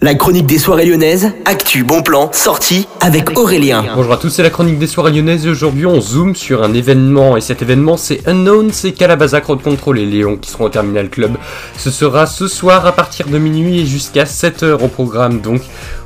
La 0.00 0.14
chronique 0.14 0.46
des 0.46 0.58
soirées 0.58 0.86
lyonnaises, 0.86 1.32
actu, 1.44 1.82
bon 1.82 2.02
plan, 2.02 2.30
sortie 2.32 2.86
avec 3.00 3.36
Aurélien. 3.36 3.84
Bonjour 3.96 4.12
à 4.12 4.16
tous, 4.16 4.30
c'est 4.30 4.44
la 4.44 4.50
chronique 4.50 4.78
des 4.78 4.86
soirées 4.86 5.10
lyonnaises 5.10 5.44
et 5.44 5.48
aujourd'hui 5.48 5.86
on 5.86 6.00
zoome 6.00 6.36
sur 6.36 6.62
un 6.62 6.72
événement 6.72 7.36
et 7.36 7.40
cet 7.40 7.62
événement 7.62 7.96
c'est 7.96 8.28
Unknown, 8.28 8.70
c'est 8.70 8.92
Calabaza 8.92 9.40
Crowd 9.40 9.60
Control 9.60 9.98
et 9.98 10.06
Léon 10.06 10.36
qui 10.36 10.50
seront 10.52 10.66
au 10.66 10.68
Terminal 10.68 11.10
Club. 11.10 11.36
Ce 11.76 11.90
sera 11.90 12.26
ce 12.26 12.46
soir 12.46 12.86
à 12.86 12.92
partir 12.92 13.26
de 13.26 13.38
minuit 13.38 13.80
et 13.80 13.86
jusqu'à 13.86 14.22
7h 14.22 14.84
au 14.84 14.86
programme 14.86 15.40
donc 15.40 15.62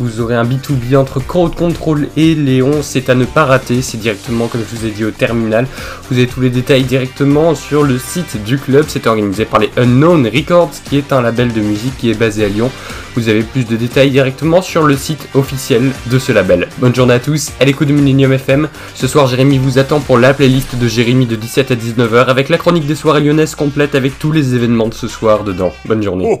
vous 0.00 0.20
aurez 0.20 0.34
un 0.34 0.44
B2B 0.44 0.96
entre 0.96 1.20
Crowd 1.20 1.54
Control 1.54 2.08
et 2.16 2.34
Léon, 2.34 2.82
c'est 2.82 3.08
à 3.08 3.14
ne 3.14 3.24
pas 3.24 3.44
rater, 3.44 3.82
c'est 3.82 3.98
directement 3.98 4.48
comme 4.48 4.62
je 4.68 4.76
vous 4.76 4.86
ai 4.86 4.90
dit 4.90 5.04
au 5.04 5.10
terminal. 5.10 5.66
Vous 6.10 6.16
avez 6.16 6.26
tous 6.26 6.40
les 6.40 6.50
détails 6.50 6.84
directement 6.84 7.54
sur 7.54 7.82
le 7.82 7.98
site 7.98 8.42
du 8.44 8.58
club, 8.58 8.86
c'est 8.88 9.06
organisé 9.06 9.44
par 9.44 9.60
les 9.60 9.70
Unknown 9.76 10.26
Records 10.26 10.72
qui 10.84 10.96
est 10.96 11.12
un 11.12 11.22
label 11.22 11.52
de 11.52 11.60
musique 11.60 11.96
qui 11.96 12.10
est 12.10 12.18
basé 12.18 12.44
à 12.44 12.48
Lyon. 12.48 12.70
Vous 13.14 13.28
avez 13.28 13.42
plus 13.42 13.64
de 13.64 13.76
détails 13.76 14.10
directement 14.10 14.60
sur 14.60 14.82
le 14.82 14.96
site 14.96 15.28
officiel 15.34 15.92
de 16.10 16.18
ce 16.18 16.32
label. 16.32 16.68
Bonne 16.78 16.94
journée 16.94 17.14
à 17.14 17.20
tous, 17.20 17.52
à 17.60 17.64
l'écoute 17.64 17.88
de 17.88 17.92
Millennium 17.92 18.32
FM. 18.32 18.68
Ce 18.94 19.06
soir 19.06 19.28
Jérémy 19.28 19.58
vous 19.58 19.78
attend 19.78 20.00
pour 20.00 20.18
la 20.18 20.34
playlist 20.34 20.76
de 20.76 20.88
Jérémy 20.88 21.26
de 21.26 21.36
17 21.36 21.70
à 21.70 21.74
19h 21.76 22.26
avec 22.26 22.48
la 22.48 22.58
chronique 22.58 22.86
des 22.86 22.96
soirées 22.96 23.20
lyonnaises 23.20 23.54
complète 23.54 23.94
avec 23.94 24.18
tous 24.18 24.32
les 24.32 24.54
événements 24.54 24.88
de 24.88 24.94
ce 24.94 25.06
soir 25.06 25.44
dedans. 25.44 25.72
Bonne 25.84 26.02
journée. 26.02 26.40